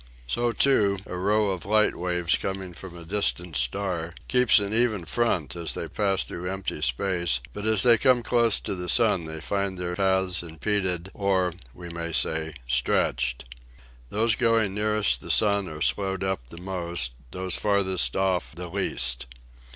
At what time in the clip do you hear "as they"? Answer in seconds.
5.55-5.87, 7.67-7.99